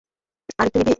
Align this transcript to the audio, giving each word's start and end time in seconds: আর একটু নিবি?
আর 0.59 0.65
একটু 0.67 0.77
নিবি? 0.77 0.89